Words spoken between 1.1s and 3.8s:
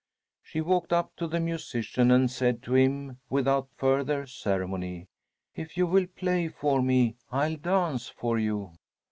to the musician and said to him without